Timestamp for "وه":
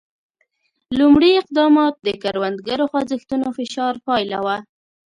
4.45-4.57